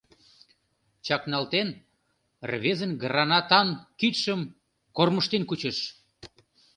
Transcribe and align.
Чакналтен, 1.05 1.69
рвезын 2.49 2.91
гранатан 3.01 3.67
кидшым: 3.99 4.41
кормыжтен 4.97 5.43
кучыш. 5.49 5.77